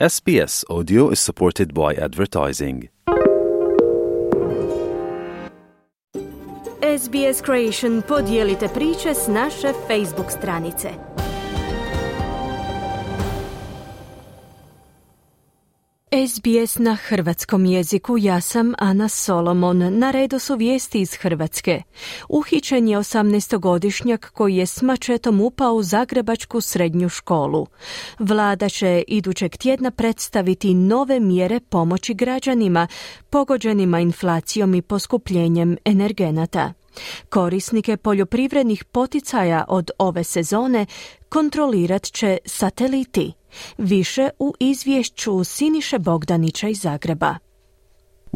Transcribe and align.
SBS 0.00 0.64
Audio 0.68 1.10
is 1.10 1.20
supported 1.20 1.72
by 1.72 1.94
advertising. 1.94 2.88
SBS 6.98 7.42
Creation 7.46 8.02
podijelite 8.08 8.68
priče 8.74 9.14
s 9.14 9.26
naše 9.28 9.72
Facebook 9.88 10.30
stranice. 10.38 11.13
SBS 16.14 16.78
na 16.78 16.94
hrvatskom 16.94 17.64
jeziku, 17.64 18.18
ja 18.18 18.40
sam 18.40 18.74
Ana 18.78 19.08
Solomon. 19.08 19.98
Na 19.98 20.10
redu 20.10 20.38
su 20.38 20.54
vijesti 20.54 21.00
iz 21.00 21.14
Hrvatske. 21.14 21.82
Uhićen 22.28 22.88
je 22.88 22.98
18-godišnjak 22.98 24.30
koji 24.30 24.56
je 24.56 24.66
s 24.66 24.82
mačetom 24.82 25.40
upao 25.40 25.74
u 25.74 25.82
Zagrebačku 25.82 26.60
srednju 26.60 27.08
školu. 27.08 27.66
Vlada 28.18 28.68
će 28.68 29.04
idućeg 29.08 29.56
tjedna 29.56 29.90
predstaviti 29.90 30.74
nove 30.74 31.20
mjere 31.20 31.60
pomoći 31.60 32.14
građanima, 32.14 32.86
pogođenima 33.30 34.00
inflacijom 34.00 34.74
i 34.74 34.82
poskupljenjem 34.82 35.76
energenata. 35.84 36.72
Korisnike 37.28 37.96
poljoprivrednih 37.96 38.84
poticaja 38.84 39.64
od 39.68 39.90
ove 39.98 40.24
sezone 40.24 40.86
kontrolirat 41.28 42.02
će 42.02 42.38
sateliti. 42.46 43.32
Više 43.78 44.28
u 44.38 44.54
izvješću 44.60 45.44
Siniše 45.44 45.98
Bogdanića 45.98 46.68
iz 46.68 46.80
Zagreba. 46.80 47.34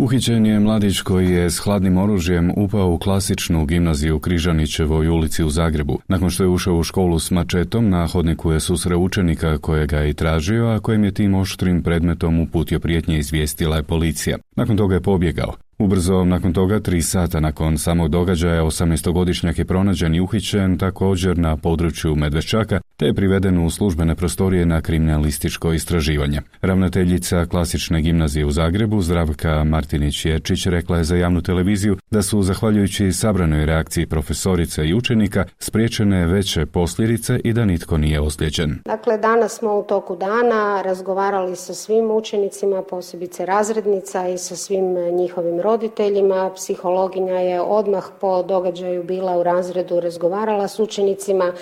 Uhićen 0.00 0.46
je 0.46 0.60
mladić 0.60 1.00
koji 1.00 1.30
je 1.30 1.50
s 1.50 1.58
hladnim 1.58 1.98
oružjem 1.98 2.52
upao 2.56 2.90
u 2.90 2.98
klasičnu 2.98 3.66
gimnaziju 3.66 4.18
Križanićevoj 4.18 5.08
ulici 5.08 5.44
u 5.44 5.50
Zagrebu. 5.50 5.98
Nakon 6.08 6.30
što 6.30 6.42
je 6.42 6.48
ušao 6.48 6.76
u 6.76 6.82
školu 6.82 7.18
s 7.18 7.30
mačetom, 7.30 7.88
na 7.88 8.06
hodniku 8.06 8.52
je 8.52 8.60
susre 8.60 8.96
učenika 8.96 9.58
kojega 9.58 9.98
je 9.98 10.10
i 10.10 10.14
tražio, 10.14 10.66
a 10.66 10.80
kojem 10.80 11.04
je 11.04 11.14
tim 11.14 11.34
oštrim 11.34 11.82
predmetom 11.82 12.40
uputio 12.40 12.80
prijetnje 12.80 13.18
izvijestila 13.18 13.76
je 13.76 13.82
policija. 13.82 14.38
Nakon 14.56 14.76
toga 14.76 14.94
je 14.94 15.00
pobjegao. 15.00 15.54
Ubrzo 15.80 16.24
nakon 16.24 16.52
toga, 16.52 16.80
tri 16.80 17.02
sata 17.02 17.40
nakon 17.40 17.78
samog 17.78 18.08
događaja, 18.08 18.62
18-godišnjak 18.62 19.58
je 19.58 19.64
pronađen 19.64 20.14
i 20.14 20.20
uhićen 20.20 20.78
također 20.78 21.38
na 21.38 21.56
području 21.56 22.14
Medveščaka, 22.14 22.80
te 22.96 23.06
je 23.06 23.14
priveden 23.14 23.58
u 23.58 23.70
službene 23.70 24.14
prostorije 24.14 24.66
na 24.66 24.80
kriminalističko 24.80 25.72
istraživanje. 25.72 26.40
Ravnateljica 26.60 27.46
klasične 27.46 28.02
gimnazije 28.02 28.46
u 28.46 28.50
Zagrebu, 28.50 29.02
Zdravka 29.02 29.64
Martinić-Jerčić, 29.64 30.70
rekla 30.70 30.98
je 30.98 31.04
za 31.04 31.16
javnu 31.16 31.42
televiziju 31.42 31.96
da 32.10 32.22
su, 32.22 32.42
zahvaljujući 32.42 33.12
sabranoj 33.12 33.66
reakciji 33.66 34.06
profesorice 34.06 34.86
i 34.86 34.94
učenika, 34.94 35.44
spriječene 35.58 36.26
veće 36.26 36.66
posljedice 36.66 37.40
i 37.44 37.52
da 37.52 37.64
nitko 37.64 37.98
nije 37.98 38.20
ozlijeđen. 38.20 38.78
Dakle, 38.84 39.18
danas 39.18 39.58
smo 39.58 39.78
u 39.78 39.82
toku 39.82 40.16
dana 40.16 40.82
razgovarali 40.82 41.56
sa 41.56 41.74
svim 41.74 42.10
učenicima, 42.10 42.82
posebice 42.90 43.46
razrednica 43.46 44.28
i 44.28 44.38
sa 44.38 44.56
svim 44.56 44.94
njihovim 45.18 45.60
roditeljima. 45.68 46.50
Psihologinja 46.54 47.40
je 47.40 47.60
odmah 47.60 48.04
po 48.20 48.42
događaju 48.42 49.02
bila 49.02 49.36
u 49.38 49.42
razredu, 49.42 50.00
razgovarala 50.00 50.68
s 50.68 50.78
učenicima 50.78 51.52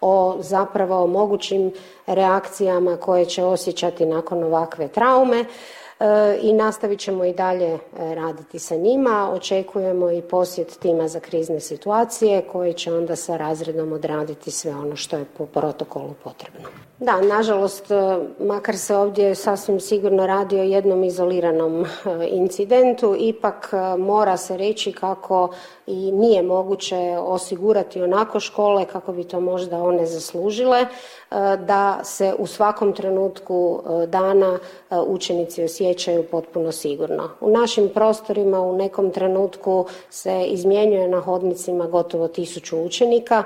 o 0.00 0.36
zapravo 0.40 1.06
mogućim 1.06 1.72
reakcijama 2.06 2.96
koje 2.96 3.24
će 3.24 3.44
osjećati 3.44 4.06
nakon 4.06 4.44
ovakve 4.44 4.88
traume 4.88 5.44
i 6.42 6.52
nastavit 6.52 7.00
ćemo 7.00 7.24
i 7.24 7.32
dalje 7.32 7.74
e, 7.74 7.78
raditi 8.14 8.58
sa 8.58 8.76
njima. 8.76 9.30
Očekujemo 9.32 10.10
i 10.10 10.22
posjet 10.22 10.78
tima 10.78 11.08
za 11.08 11.20
krizne 11.20 11.60
situacije 11.60 12.42
koji 12.52 12.74
će 12.74 12.94
onda 12.94 13.16
sa 13.16 13.36
razredom 13.36 13.92
odraditi 13.92 14.50
sve 14.50 14.74
ono 14.74 14.96
što 14.96 15.16
je 15.16 15.24
po 15.38 15.46
protokolu 15.46 16.14
potrebno. 16.24 16.68
Da, 16.98 17.20
nažalost, 17.20 17.90
e, 17.90 18.18
makar 18.40 18.76
se 18.76 18.96
ovdje 18.96 19.34
sasvim 19.34 19.80
sigurno 19.80 20.26
radi 20.26 20.60
o 20.60 20.62
jednom 20.62 21.04
izoliranom 21.04 21.82
e, 21.82 21.86
incidentu, 22.28 23.14
ipak 23.18 23.70
e, 23.72 23.98
mora 23.98 24.36
se 24.36 24.56
reći 24.56 24.92
kako 24.92 25.48
i 25.86 26.12
nije 26.12 26.42
moguće 26.42 27.16
osigurati 27.18 28.02
onako 28.02 28.40
škole 28.40 28.84
kako 28.84 29.12
bi 29.12 29.24
to 29.24 29.40
možda 29.40 29.82
one 29.82 30.06
zaslužile, 30.06 30.86
da 31.66 32.00
se 32.04 32.34
u 32.38 32.46
svakom 32.46 32.92
trenutku 32.92 33.82
dana 34.06 34.58
učenici 35.06 35.64
osjećaju 35.64 35.85
potpuno 36.30 36.72
sigurno. 36.72 37.28
U 37.40 37.50
našim 37.50 37.88
prostorima 37.94 38.60
u 38.60 38.76
nekom 38.76 39.10
trenutku 39.10 39.86
se 40.10 40.46
izmjenjuje 40.48 41.08
na 41.08 41.20
hodnicima 41.20 41.86
gotovo 41.86 42.28
tisuću 42.28 42.78
učenika, 42.78 43.44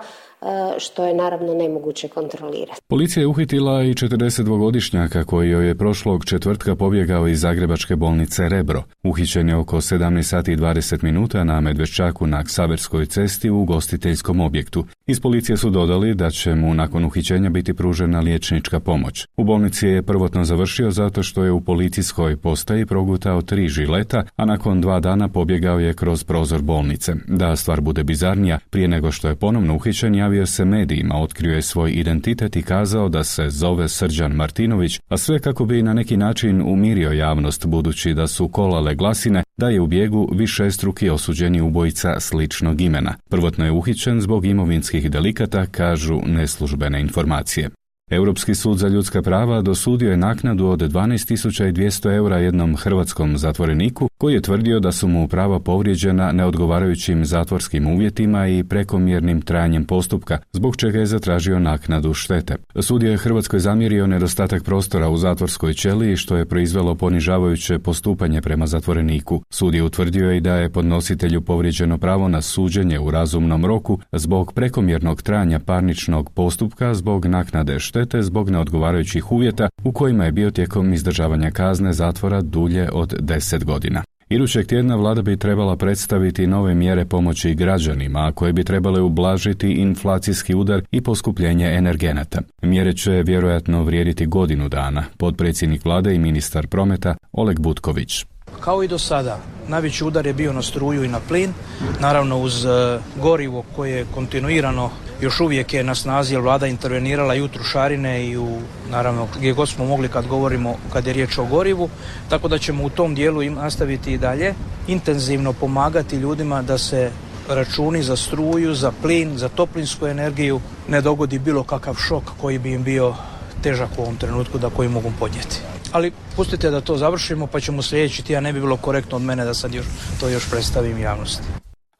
što 0.78 1.06
je 1.06 1.14
naravno 1.14 1.54
nemoguće 1.54 2.08
kontrolirati. 2.08 2.80
Policija 2.88 3.20
je 3.20 3.26
uhitila 3.26 3.82
i 3.82 3.94
42-godišnjaka 3.94 5.24
koji 5.24 5.50
joj 5.50 5.66
je 5.66 5.74
prošlog 5.74 6.24
četvrtka 6.24 6.74
pobjegao 6.76 7.28
iz 7.28 7.40
Zagrebačke 7.40 7.96
bolnice 7.96 8.48
Rebro. 8.48 8.82
Uhićen 9.02 9.48
je 9.48 9.56
oko 9.56 9.76
17 9.76 10.22
sati 10.22 10.52
i 10.52 10.56
20 10.56 11.02
minuta 11.02 11.44
na 11.44 11.60
Medveščaku 11.60 12.26
na 12.26 12.44
Ksaverskoj 12.44 13.06
cesti 13.06 13.50
u 13.50 13.64
gostiteljskom 13.64 14.40
objektu. 14.40 14.84
Iz 15.06 15.20
policije 15.20 15.56
su 15.56 15.70
dodali 15.70 16.14
da 16.14 16.30
će 16.30 16.54
mu 16.54 16.74
nakon 16.74 17.04
uhićenja 17.04 17.50
biti 17.50 17.74
pružena 17.74 18.20
liječnička 18.20 18.80
pomoć. 18.80 19.26
U 19.36 19.44
bolnici 19.44 19.86
je 19.86 20.02
prvotno 20.02 20.44
završio 20.44 20.90
zato 20.90 21.22
što 21.22 21.44
je 21.44 21.52
u 21.52 21.60
policijskoj 21.60 22.29
postaji 22.36 22.86
progutao 22.86 23.42
tri 23.42 23.68
žileta, 23.68 24.24
a 24.36 24.44
nakon 24.44 24.80
dva 24.80 25.00
dana 25.00 25.28
pobjegao 25.28 25.80
je 25.80 25.94
kroz 25.94 26.24
prozor 26.24 26.62
bolnice. 26.62 27.14
Da 27.28 27.56
stvar 27.56 27.80
bude 27.80 28.04
bizarnija, 28.04 28.58
prije 28.70 28.88
nego 28.88 29.12
što 29.12 29.28
je 29.28 29.36
ponovno 29.36 29.74
uhićen, 29.76 30.14
javio 30.14 30.46
se 30.46 30.64
medijima, 30.64 31.16
otkrio 31.16 31.54
je 31.54 31.62
svoj 31.62 31.92
identitet 31.92 32.56
i 32.56 32.62
kazao 32.62 33.08
da 33.08 33.24
se 33.24 33.50
zove 33.50 33.88
Srđan 33.88 34.32
Martinović, 34.32 35.00
a 35.08 35.16
sve 35.16 35.38
kako 35.38 35.64
bi 35.64 35.82
na 35.82 35.92
neki 35.92 36.16
način 36.16 36.62
umirio 36.62 37.12
javnost 37.12 37.66
budući 37.66 38.14
da 38.14 38.26
su 38.26 38.48
kolale 38.48 38.94
glasine 38.94 39.42
da 39.56 39.68
je 39.68 39.80
u 39.80 39.86
bijegu 39.86 40.28
više 40.32 40.70
struki 40.70 41.10
osuđeni 41.10 41.60
ubojica 41.60 42.20
sličnog 42.20 42.80
imena. 42.80 43.14
Prvotno 43.28 43.64
je 43.64 43.70
uhićen 43.72 44.20
zbog 44.20 44.46
imovinskih 44.46 45.10
delikata, 45.10 45.66
kažu 45.66 46.20
neslužbene 46.26 47.00
informacije. 47.00 47.70
Europski 48.10 48.54
sud 48.54 48.78
za 48.78 48.88
ljudska 48.88 49.22
prava 49.22 49.62
dosudio 49.62 50.10
je 50.10 50.16
naknadu 50.16 50.66
od 50.66 50.80
12.200 50.80 52.14
eura 52.14 52.38
jednom 52.38 52.76
hrvatskom 52.76 53.38
zatvoreniku 53.38 54.08
koji 54.18 54.34
je 54.34 54.42
tvrdio 54.42 54.80
da 54.80 54.92
su 54.92 55.08
mu 55.08 55.28
prava 55.28 55.60
povrijeđena 55.60 56.32
neodgovarajućim 56.32 57.24
zatvorskim 57.24 57.86
uvjetima 57.86 58.48
i 58.48 58.64
prekomjernim 58.64 59.42
trajanjem 59.42 59.84
postupka, 59.84 60.38
zbog 60.52 60.76
čega 60.76 60.98
je 60.98 61.06
zatražio 61.06 61.58
naknadu 61.58 62.14
štete. 62.14 62.56
Sud 62.80 63.02
je 63.02 63.16
Hrvatskoj 63.16 63.60
zamjerio 63.60 64.06
nedostatak 64.06 64.64
prostora 64.64 65.08
u 65.08 65.16
zatvorskoj 65.16 65.74
ćeliji 65.74 66.16
što 66.16 66.36
je 66.36 66.46
proizvelo 66.46 66.94
ponižavajuće 66.94 67.78
postupanje 67.78 68.40
prema 68.40 68.66
zatvoreniku. 68.66 69.42
Sud 69.50 69.74
je 69.74 69.82
utvrdio 69.82 70.32
i 70.32 70.40
da 70.40 70.54
je 70.54 70.70
podnositelju 70.70 71.40
povrijeđeno 71.40 71.98
pravo 71.98 72.28
na 72.28 72.42
suđenje 72.42 72.98
u 72.98 73.10
razumnom 73.10 73.66
roku 73.66 73.98
zbog 74.12 74.52
prekomjernog 74.52 75.22
trajanja 75.22 75.58
parničnog 75.58 76.30
postupka 76.30 76.94
zbog 76.94 77.26
naknade 77.26 77.78
štete 77.78 77.99
štete 78.00 78.22
zbog 78.22 78.50
neodgovarajućih 78.50 79.32
uvjeta 79.32 79.68
u 79.84 79.92
kojima 79.92 80.24
je 80.24 80.32
bio 80.32 80.50
tijekom 80.50 80.92
izdržavanja 80.92 81.50
kazne 81.50 81.92
zatvora 81.92 82.42
dulje 82.42 82.88
od 82.92 83.20
10 83.20 83.64
godina. 83.64 84.02
Idućeg 84.28 84.66
tjedna 84.66 84.96
vlada 84.96 85.22
bi 85.22 85.36
trebala 85.36 85.76
predstaviti 85.76 86.46
nove 86.46 86.74
mjere 86.74 87.04
pomoći 87.04 87.54
građanima, 87.54 88.32
koje 88.32 88.52
bi 88.52 88.64
trebale 88.64 89.00
ublažiti 89.00 89.72
inflacijski 89.72 90.54
udar 90.54 90.82
i 90.90 91.00
poskupljenje 91.00 91.66
energenata. 91.66 92.40
Mjere 92.62 92.92
će 92.92 93.22
vjerojatno 93.26 93.82
vrijediti 93.82 94.26
godinu 94.26 94.68
dana, 94.68 95.04
podpredsjednik 95.16 95.84
vlade 95.84 96.14
i 96.14 96.18
ministar 96.18 96.66
prometa 96.66 97.16
Oleg 97.32 97.60
Butković. 97.60 98.24
Kao 98.60 98.82
i 98.82 98.88
do 98.88 98.98
sada, 98.98 99.38
najveći 99.68 100.04
udar 100.04 100.26
je 100.26 100.32
bio 100.32 100.52
na 100.52 100.62
struju 100.62 101.04
i 101.04 101.08
na 101.08 101.20
plin, 101.28 101.52
naravno 102.00 102.38
uz 102.38 102.64
e, 102.64 102.98
gorivo 103.16 103.64
koje 103.76 104.06
kontinuirano 104.14 104.90
još 105.20 105.40
uvijek 105.40 105.74
je 105.74 105.84
na 105.84 105.94
snazi 105.94 106.34
jer 106.34 106.42
vlada 106.42 106.66
intervenirala 106.66 107.34
i 107.34 107.42
u 107.42 107.48
trušarine 107.48 108.26
i 108.26 108.38
u 108.38 108.58
naravno 108.90 109.28
gdje 109.36 109.52
god 109.52 109.68
smo 109.68 109.84
mogli 109.84 110.08
kad 110.08 110.26
govorimo 110.26 110.74
kad 110.92 111.06
je 111.06 111.12
riječ 111.12 111.38
o 111.38 111.44
gorivu 111.44 111.88
tako 112.28 112.48
da 112.48 112.58
ćemo 112.58 112.84
u 112.84 112.90
tom 112.90 113.14
dijelu 113.14 113.42
nastaviti 113.42 114.12
i 114.12 114.18
dalje 114.18 114.54
intenzivno 114.88 115.52
pomagati 115.52 116.16
ljudima 116.16 116.62
da 116.62 116.78
se 116.78 117.10
računi 117.48 118.02
za 118.02 118.16
struju, 118.16 118.74
za 118.74 118.92
plin, 119.02 119.38
za 119.38 119.48
toplinsku 119.48 120.06
energiju 120.06 120.60
ne 120.88 121.00
dogodi 121.00 121.38
bilo 121.38 121.62
kakav 121.62 121.94
šok 121.94 122.24
koji 122.40 122.58
bi 122.58 122.72
im 122.72 122.84
bio 122.84 123.14
težak 123.62 123.88
u 123.98 124.02
ovom 124.02 124.16
trenutku 124.16 124.58
da 124.58 124.70
koji 124.70 124.88
mogu 124.88 125.12
podnijeti. 125.18 125.60
Ali 125.92 126.12
pustite 126.36 126.70
da 126.70 126.80
to 126.80 126.96
završimo 126.96 127.46
pa 127.46 127.60
ćemo 127.60 127.82
sljedeći 127.82 128.24
tjedan 128.24 128.44
ne 128.44 128.52
bi 128.52 128.60
bilo 128.60 128.76
korektno 128.76 129.16
od 129.16 129.22
mene 129.22 129.44
da 129.44 129.54
sad 129.54 129.74
još, 129.74 129.86
to 130.20 130.28
još 130.28 130.50
predstavim 130.50 130.98
javnosti. 130.98 131.42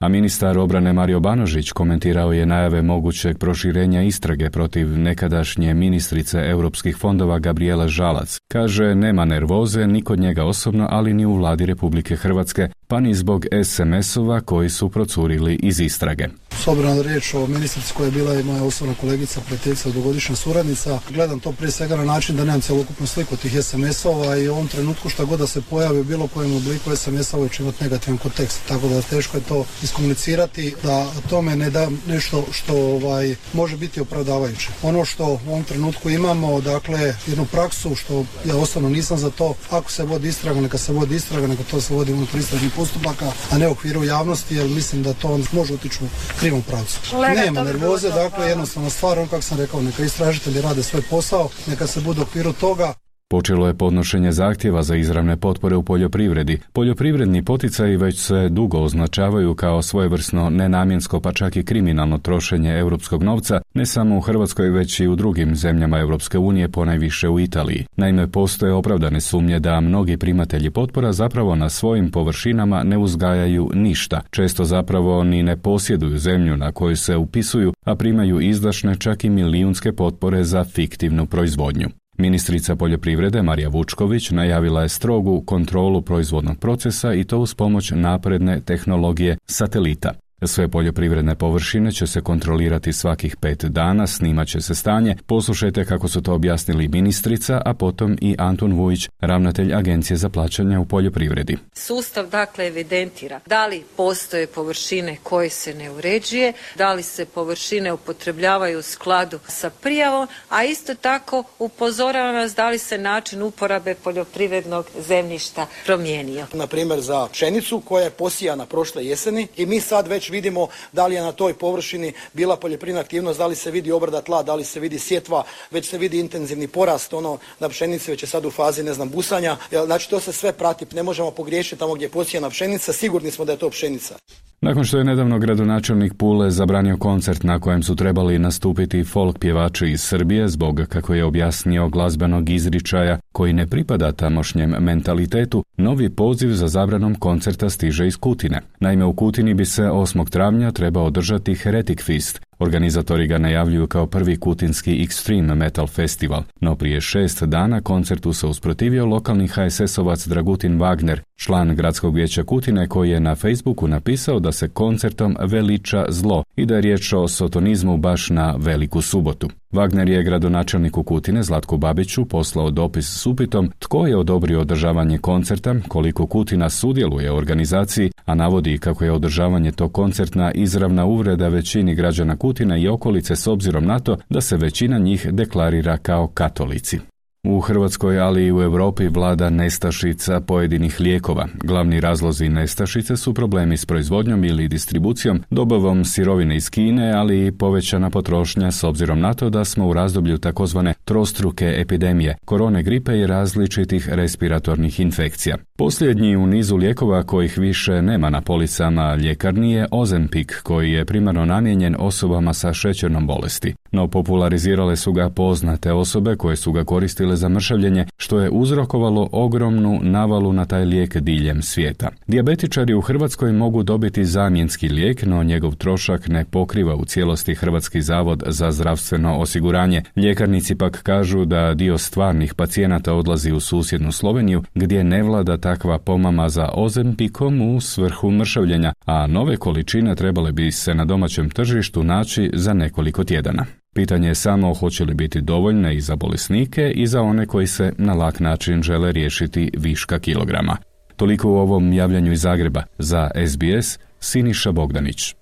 A 0.05 0.09
ministar 0.09 0.59
obrane 0.59 0.93
Mario 0.93 1.21
Banožić 1.21 1.73
komentirao 1.73 2.33
je 2.33 2.47
najave 2.47 2.83
mogućeg 2.83 3.39
proširenja 3.39 4.03
istrage 4.03 4.51
protiv 4.51 4.99
nekadašnje 4.99 5.75
ministrice 5.75 6.39
europskih 6.39 6.97
fondova 6.97 7.39
Gabriela 7.39 7.89
Žalac. 7.89 8.39
Kaže, 8.53 8.95
nema 8.95 9.25
nervoze 9.25 9.87
ni 9.87 10.03
kod 10.03 10.19
njega 10.19 10.45
osobno, 10.45 10.89
ali 10.91 11.15
ni 11.15 11.27
u 11.27 11.37
vladi 11.37 11.67
Republike 11.67 12.17
Hrvatske, 12.17 12.69
pa 12.91 13.01
ni 13.01 13.15
zbog 13.15 13.47
SMS-ova 13.65 14.41
koji 14.41 14.71
su 14.71 14.89
procurili 14.89 15.59
iz 15.63 15.81
istrage. 15.81 16.29
S 16.63 16.67
obzirom 16.67 16.97
da 16.97 17.03
riječ 17.03 17.35
o 17.35 17.47
ministrici 17.47 17.93
koja 17.95 18.07
je 18.07 18.13
bila 18.13 18.35
i 18.35 18.43
moja 18.43 18.63
osobna 18.63 18.95
kolegica, 19.01 19.41
prijateljica, 19.41 19.91
dugogodišnja 19.91 20.37
suradnica, 20.37 21.01
gledam 21.11 21.41
to 21.41 21.53
prije 21.53 21.71
svega 21.71 21.97
na 21.97 22.05
način 22.05 22.37
da 22.37 22.45
nemam 22.45 22.61
cjelokupnu 22.61 23.07
sliku 23.07 23.37
tih 23.37 23.53
SMS-ova 23.53 24.37
i 24.37 24.49
u 24.49 24.53
ovom 24.53 24.69
trenutku 24.69 25.09
šta 25.09 25.25
god 25.25 25.39
da 25.39 25.47
se 25.47 25.63
pojavi 25.71 26.01
u 26.01 26.05
bilo 26.05 26.29
kojem 26.29 26.57
obliku 26.57 26.97
SMS-ova 26.97 27.49
će 27.49 27.63
imati 27.63 27.85
negativan 27.85 28.19
kontekst. 28.19 28.61
Tako 28.69 28.89
da 28.89 29.03
teško 29.03 29.37
je 29.37 29.43
to 29.43 29.65
iskomunicirati, 29.83 30.75
da 30.83 31.07
tome 31.31 31.57
ne 31.57 31.71
da 31.71 31.89
nešto 32.07 32.45
što 32.53 32.75
ovaj, 32.77 33.35
može 33.53 33.77
biti 33.77 34.01
opravdavajuće. 34.01 34.69
Ono 34.83 35.05
što 35.05 35.25
u 35.27 35.49
ovom 35.49 35.65
trenutku 35.65 36.11
imamo, 36.11 36.61
dakle, 36.61 37.15
jednu 37.27 37.47
praksu 37.53 37.95
što 37.95 38.25
ja 38.45 38.57
osobno 38.57 38.89
nisam 38.89 39.19
za 39.19 39.31
to, 39.31 39.55
ako 39.71 39.91
se 39.91 40.05
vodi 40.05 40.29
istraga, 40.29 40.61
neka 40.61 40.79
se 40.79 40.93
vodi 40.93 41.17
istraga, 41.17 41.47
neka 41.47 41.63
to 41.71 41.81
se 41.81 41.95
vodi 41.95 42.13
unutar 42.13 42.41
istražnih 42.41 42.73
postupaka, 42.81 43.33
a 43.51 43.59
ne 43.59 43.69
u 43.69 43.73
okviru 43.73 44.05
javnosti, 44.05 44.57
jer 44.57 44.69
mislim 44.69 45.03
da 45.03 45.13
to 45.13 45.41
može 45.53 45.75
otići 45.75 45.99
u 46.05 46.09
krivom 46.39 46.63
pravcu. 46.63 46.99
Nema 47.37 47.63
nervoze, 47.63 48.09
dakle, 48.11 48.49
jednostavna 48.49 48.91
stvar, 48.91 49.19
on 49.19 49.29
kako 49.29 49.43
sam 49.43 49.59
rekao, 49.59 49.83
neka 49.83 50.05
istražitelji 50.05 50.61
rade 50.61 50.83
svoj 50.83 51.03
posao, 51.03 51.49
neka 51.67 51.87
se 51.87 52.01
bude 52.01 52.21
u 52.21 52.23
okviru 52.23 52.53
toga, 52.53 52.95
Počelo 53.33 53.67
je 53.67 53.75
podnošenje 53.75 54.33
zahtjeva 54.33 54.83
za 54.83 54.97
izravne 54.97 55.37
potpore 55.37 55.77
u 55.77 55.83
poljoprivredi. 55.83 56.59
Poljoprivredni 56.73 57.45
poticaji 57.45 57.97
već 57.97 58.19
se 58.19 58.49
dugo 58.49 58.79
označavaju 58.79 59.55
kao 59.55 59.83
svojevrsno 59.83 60.51
nenamjensko 60.51 61.21
pa 61.21 61.33
čak 61.33 61.57
i 61.57 61.65
kriminalno 61.65 62.19
trošenje 62.19 62.79
europskog 62.79 63.23
novca, 63.23 63.61
ne 63.75 63.87
samo 63.87 64.17
u 64.17 64.21
Hrvatskoj 64.21 64.71
već 64.71 65.01
i 65.01 65.09
u 65.09 65.17
drugim 65.17 65.57
zemljama 65.57 65.99
Europske 65.99 66.39
unije, 66.39 66.69
ponajviše 66.69 67.29
u 67.29 67.41
Italiji. 67.41 67.87
Naime, 67.97 68.29
postoje 68.29 68.73
opravdane 68.73 69.21
sumnje 69.21 69.59
da 69.59 69.81
mnogi 69.81 70.17
primatelji 70.17 70.71
potpora 70.71 71.13
zapravo 71.13 71.55
na 71.55 71.69
svojim 71.69 72.11
površinama 72.11 72.83
ne 72.83 72.99
uzgajaju 72.99 73.71
ništa. 73.75 74.21
Često 74.31 74.65
zapravo 74.65 75.25
ni 75.25 75.43
ne 75.43 75.57
posjeduju 75.57 76.19
zemlju 76.19 76.57
na 76.57 76.73
koju 76.73 76.97
se 76.97 77.17
upisuju, 77.17 77.73
a 77.85 77.95
primaju 77.95 78.41
izdašne 78.41 78.97
čak 78.97 79.25
i 79.25 79.31
milijunske 79.31 79.93
potpore 79.93 80.45
za 80.45 80.65
fiktivnu 80.65 81.27
proizvodnju. 81.27 81.89
Ministrica 82.21 82.77
poljoprivrede 82.77 83.43
Marija 83.43 83.69
Vučković 83.69 84.31
najavila 84.31 84.83
je 84.83 84.89
strogu 84.89 85.41
kontrolu 85.41 86.03
proizvodnog 86.03 86.59
procesa 86.59 87.15
i 87.15 87.25
to 87.25 87.39
uz 87.39 87.55
pomoć 87.55 87.91
napredne 87.91 88.61
tehnologije 88.61 89.37
satelita. 89.47 90.13
Sve 90.47 90.69
poljoprivredne 90.69 91.35
površine 91.35 91.93
će 91.93 92.07
se 92.07 92.21
kontrolirati 92.21 92.93
svakih 92.93 93.37
pet 93.37 93.65
dana, 93.65 94.07
snimat 94.07 94.49
će 94.49 94.61
se 94.61 94.75
stanje. 94.75 95.17
Poslušajte 95.27 95.85
kako 95.85 96.09
su 96.09 96.23
to 96.23 96.35
objasnili 96.35 96.89
ministrica, 96.89 97.63
a 97.65 97.75
potom 97.75 98.17
i 98.21 98.37
Antun 98.39 98.73
Vujić, 98.73 99.09
ravnatelj 99.21 99.75
Agencije 99.75 100.17
za 100.17 100.29
plaćanje 100.29 100.79
u 100.79 100.85
poljoprivredi. 100.85 101.57
Sustav 101.75 102.29
dakle 102.29 102.67
evidentira 102.67 103.41
da 103.47 103.67
li 103.67 103.85
postoje 103.97 104.47
površine 104.47 105.17
koje 105.23 105.51
se 105.51 105.75
ne 105.75 105.91
uređuje, 105.91 106.53
da 106.77 106.93
li 106.93 107.03
se 107.03 107.27
površine 107.27 107.93
upotrebljavaju 107.93 108.79
u 108.79 108.83
skladu 108.83 109.39
sa 109.49 109.71
prijavom, 109.71 110.29
a 110.49 110.65
isto 110.65 110.95
tako 110.95 111.45
upozorava 111.59 112.33
nas 112.33 112.55
da 112.55 112.71
li 112.71 112.79
se 112.79 112.99
način 112.99 113.43
uporabe 113.43 113.95
poljoprivrednog 113.95 114.87
zemljišta 115.09 115.67
promijenio. 115.87 116.47
Na 116.53 116.67
primjer 116.67 117.01
za 117.01 117.29
pšenicu 117.33 117.81
koja 117.81 118.05
je 118.05 118.11
posijana 118.11 118.67
prošle 118.67 119.07
jeseni 119.07 119.47
i 119.57 119.67
mi 119.67 119.81
sad 119.81 120.09
već 120.09 120.30
vidimo 120.31 120.69
da 120.93 121.07
li 121.07 121.15
je 121.15 121.23
na 121.23 121.33
toj 121.33 121.55
površini 121.55 122.13
bila 122.33 122.57
poljoprivredna 122.57 123.01
aktivnost, 123.01 123.39
da 123.39 123.47
li 123.47 123.57
se 123.57 123.71
vidi 123.71 123.93
obrada 123.93 124.21
tla, 124.23 124.43
da 124.43 124.55
li 124.55 124.65
se 124.65 124.81
vidi 124.81 124.99
sjetva, 124.99 125.45
već 125.71 125.89
se 125.89 125.99
vidi 125.99 126.21
intenzivni 126.21 126.69
porast 126.69 127.13
ono 127.13 127.39
na 127.59 127.69
pšenici 127.69 128.11
već 128.11 128.23
je 128.23 128.29
sad 128.29 128.47
u 128.47 128.51
fazi 128.51 128.83
ne 128.83 128.95
znam 128.95 129.11
busanja. 129.11 129.57
Znači 129.87 130.11
to 130.11 130.21
se 130.21 130.33
sve 130.33 130.53
prati, 130.53 130.87
ne 130.93 131.03
možemo 131.03 131.31
pogriješiti 131.31 131.79
tamo 131.79 131.95
gdje 131.95 132.05
je 132.05 132.11
posijena 132.11 132.51
pšenica, 132.51 132.93
sigurni 132.93 133.31
smo 133.31 133.45
da 133.45 133.53
je 133.53 133.59
to 133.59 133.71
pšenica. 133.71 134.19
Nakon 134.63 134.85
što 134.85 134.99
je 134.99 135.05
nedavno 135.05 135.39
gradonačelnik 135.39 136.15
Pule 136.15 136.51
zabranio 136.51 136.97
koncert 136.97 137.43
na 137.43 137.59
kojem 137.59 137.83
su 137.83 137.97
trebali 137.97 138.39
nastupiti 138.39 139.05
folk 139.05 139.39
pjevači 139.39 139.87
iz 139.87 140.03
Srbije 140.03 140.49
zbog, 140.49 140.81
kako 140.89 141.15
je 141.15 141.25
objasnio, 141.25 141.89
glazbenog 141.89 142.51
izričaja 142.51 143.19
koji 143.33 143.53
ne 143.53 143.67
pripada 143.67 144.13
tamošnjem 144.13 144.71
mentalitetu, 144.71 145.65
novi 145.77 146.11
poziv 146.11 146.53
za 146.53 146.69
zabranom 146.69 147.15
koncerta 147.15 147.71
stiže 147.71 148.07
iz 148.07 148.17
Kutine. 148.17 148.61
Naime, 148.81 149.05
u 149.05 149.13
Kutini 149.13 149.55
bi 149.55 149.65
se 149.65 149.83
8. 149.83 150.31
travnja 150.31 150.73
trebao 150.73 151.05
održati 151.05 151.55
Heretic 151.55 152.05
Feast, 152.07 152.41
Organizatori 152.61 153.27
ga 153.27 153.39
najavljuju 153.39 153.87
kao 153.87 154.07
prvi 154.07 154.37
kutinski 154.37 155.07
Extreme 155.07 155.55
Metal 155.55 155.87
Festival, 155.87 156.43
no 156.61 156.77
prije 156.77 157.01
šest 157.01 157.43
dana 157.43 157.81
koncertu 157.81 158.33
se 158.33 158.47
usprotivio 158.47 159.07
lokalni 159.07 159.49
HSS-ovac 159.49 160.29
Dragutin 160.29 160.79
Wagner, 160.79 161.21
član 161.41 161.77
gradskog 161.77 162.15
vijeća 162.15 162.43
Kutine 162.43 162.89
koji 162.89 163.11
je 163.11 163.21
na 163.21 163.35
Facebooku 163.35 163.89
napisao 163.89 164.41
da 164.41 164.53
se 164.53 164.69
koncertom 164.69 165.37
veliča 165.41 166.05
zlo 166.09 166.45
i 166.57 166.67
da 166.67 166.75
je 166.75 166.81
riječ 166.81 167.13
o 167.13 167.29
sotonizmu 167.29 167.97
baš 167.97 168.31
na 168.31 168.55
veliku 168.59 169.03
subotu. 169.03 169.49
Wagner 169.73 170.09
je 170.09 170.23
gradonačelniku 170.23 171.03
Kutine 171.03 171.43
Zlatku 171.43 171.77
Babiću 171.77 172.25
poslao 172.25 172.71
dopis 172.71 173.07
s 173.07 173.27
upitom 173.27 173.71
tko 173.79 174.07
je 174.07 174.17
odobrio 174.17 174.61
održavanje 174.61 175.19
koncerta, 175.19 175.75
koliko 175.89 176.27
Kutina 176.27 176.71
sudjeluje 176.71 177.33
u 177.33 177.37
organizaciji, 177.37 178.11
a 178.25 178.35
navodi 178.35 178.79
kako 178.79 179.05
je 179.05 179.13
održavanje 179.13 179.73
tog 179.73 179.93
koncertna 179.93 180.53
izravna 180.53 181.05
uvreda 181.05 181.49
većini 181.49 181.95
građana 181.95 182.37
Kutina 182.37 182.77
i 182.77 182.89
okolice 182.89 183.37
s 183.37 183.47
obzirom 183.47 183.85
na 183.85 183.99
to 183.99 184.17
da 184.31 184.41
se 184.41 184.57
većina 184.57 184.99
njih 184.99 185.27
deklarira 185.33 185.97
kao 185.97 186.27
katolici. 186.27 186.99
U 187.45 187.61
Hrvatskoj, 187.61 188.21
ali 188.21 188.47
i 188.47 188.53
u 188.53 188.63
Europi 188.63 189.09
vlada 189.09 189.51
nestašica 189.51 190.41
pojedinih 190.41 191.01
lijekova. 191.01 191.49
Glavni 191.65 192.01
razlozi 192.01 192.49
nestašice 192.49 193.17
su 193.17 193.35
problemi 193.35 193.77
s 193.77 193.87
proizvodnjom 193.87 194.45
ili 194.45 194.69
distribucijom, 194.69 195.43
dobavom 195.51 196.05
sirovine 196.05 196.57
iz 196.57 196.71
Kine, 196.71 197.13
ali 197.13 197.47
i 197.47 197.53
povećana 197.53 198.11
potrošnja 198.11 198.71
s 198.71 198.85
obzirom 198.85 199.21
na 199.21 199.35
to 199.35 199.51
da 199.51 199.65
smo 199.65 199.89
u 199.89 199.93
razdoblju 199.93 200.39
takozvane 200.39 200.95
trostruke 201.05 201.75
epidemije, 201.77 202.37
korone 202.45 202.83
gripe 202.83 203.19
i 203.19 203.27
različitih 203.27 204.09
respiratornih 204.09 205.01
infekcija. 205.01 205.57
Posljednji 205.79 206.37
u 206.37 206.47
nizu 206.47 206.77
lijekova 206.77 207.23
kojih 207.23 207.59
više 207.59 208.03
nema 208.03 208.31
na 208.31 208.41
policama 208.41 209.15
ljekarni 209.15 209.73
je 209.73 209.87
Ozempik, 209.91 210.61
koji 210.63 210.93
je 210.93 211.05
primarno 211.05 211.45
namijenjen 211.45 211.97
osobama 211.99 212.55
sa 212.55 212.73
šećernom 212.73 213.27
bolesti. 213.27 213.75
No 213.93 214.09
popularizirale 214.09 214.97
su 214.97 215.13
ga 215.13 215.31
poznate 215.31 215.93
osobe 215.93 216.37
koje 216.37 216.57
su 216.57 216.73
ga 216.73 216.85
koristile 216.85 217.37
za 217.37 217.49
mršavljenje, 217.49 218.07
što 218.17 218.41
je 218.41 218.51
uzrokovalo 218.51 219.29
ogromnu 219.33 220.01
navalu 220.03 220.53
na 220.53 220.65
taj 220.65 220.85
lijek 220.85 221.17
diljem 221.17 221.63
svijeta. 221.63 222.09
Dijabetičari 222.27 222.95
u 222.95 223.01
Hrvatskoj 223.01 223.53
mogu 223.53 223.83
dobiti 223.83 224.25
zamjenski 224.25 224.89
lijek, 224.89 225.27
no 225.27 225.43
njegov 225.43 225.75
trošak 225.75 226.29
ne 226.29 226.45
pokriva 226.45 226.95
u 226.95 227.05
cijelosti 227.05 227.55
Hrvatski 227.55 228.03
zavod 228.03 228.43
za 228.47 228.71
zdravstveno 228.71 229.39
osiguranje. 229.39 230.03
Ljekarnici 230.17 230.75
pak 230.75 231.03
kažu 231.03 231.45
da 231.45 231.75
dio 231.75 231.99
stvarnih 231.99 232.55
pacijenata 232.55 233.15
odlazi 233.15 233.53
u 233.53 233.61
susjednu 233.61 234.13
Sloveniju, 234.13 234.63
gdje 234.75 235.05
ne 235.05 235.23
vlada 235.23 235.57
takva 235.57 235.99
pomama 235.99 236.49
za 236.49 236.69
ozempikom 236.75 237.61
u 237.61 237.81
svrhu 237.81 238.31
mršavljenja, 238.31 238.93
a 239.07 239.27
nove 239.27 239.57
količine 239.57 240.15
trebale 240.15 240.53
bi 240.53 240.73
se 240.73 240.95
na 240.95 241.05
domaćem 241.05 241.51
tržištu 241.51 242.05
naći 242.05 242.51
za 242.55 242.73
nekoliko 242.73 243.25
tjedana. 243.25 243.80
Pitanje 243.95 244.29
je 244.29 244.35
samo 244.35 244.75
hoće 244.75 245.05
li 245.05 245.15
biti 245.15 245.41
dovoljne 245.41 245.97
i 245.97 246.01
za 246.01 246.17
bolesnike 246.17 246.91
i 246.91 247.07
za 247.07 247.23
one 247.23 247.47
koji 247.47 247.67
se 247.67 247.93
na 247.99 248.15
lak 248.15 248.41
način 248.41 248.83
žele 248.83 249.13
riješiti 249.13 249.71
viška 249.77 250.19
kilograma. 250.19 250.77
Toliko 251.17 251.49
u 251.49 251.57
ovom 251.57 251.93
javljanju 251.93 252.33
iz 252.33 252.41
Zagreba. 252.41 252.83
Za 252.99 253.31
SBS, 253.47 253.99
Siniša 254.21 254.73
Bogdanić. 254.73 255.35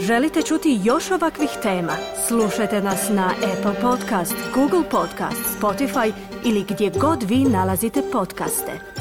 Želite 0.00 0.42
čuti 0.42 0.80
još 0.84 1.10
ovakvih 1.10 1.50
tema? 1.62 1.92
Slušajte 2.28 2.82
nas 2.82 3.08
na 3.10 3.26
Apple 3.26 3.80
Podcast, 3.80 4.34
Google 4.54 4.90
Podcast, 4.90 5.60
Spotify 5.60 6.12
ili 6.44 6.64
gdje 6.68 6.90
god 7.00 7.22
vi 7.22 7.44
nalazite 7.44 8.02
podcaste. 8.12 8.93